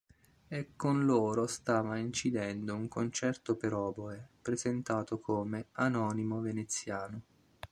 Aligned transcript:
E 0.47 0.71
con 0.75 1.05
loro 1.05 1.45
stava 1.45 1.97
incidendo 1.99 2.73
un 2.73 2.87
concerto 2.87 3.55
per 3.55 3.71
oboe, 3.75 4.29
presentato 4.41 5.19
come 5.19 5.65
"Anonimo 5.73 6.39
veneziano". 6.41 7.21